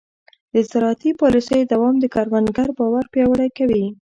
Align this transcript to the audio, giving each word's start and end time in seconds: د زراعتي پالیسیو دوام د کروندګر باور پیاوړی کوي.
د 0.53 0.55
زراعتي 0.69 1.09
پالیسیو 1.21 1.69
دوام 1.73 1.95
د 1.99 2.05
کروندګر 2.15 2.67
باور 2.77 3.05
پیاوړی 3.13 3.49
کوي. 3.57 3.85